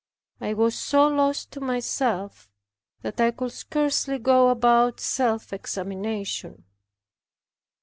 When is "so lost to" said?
0.73-1.59